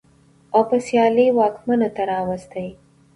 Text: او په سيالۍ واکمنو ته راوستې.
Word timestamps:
او 0.53 0.61
په 0.69 0.77
سيالۍ 0.85 1.27
واکمنو 1.37 1.89
ته 1.95 2.01
راوستې. 2.11 2.67